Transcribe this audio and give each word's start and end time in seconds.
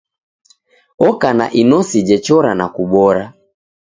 Oka 1.09 1.29
na 1.37 1.45
inosi 1.61 1.97
jechora 2.07 2.51
na 2.59 2.67
kubora. 2.75 3.25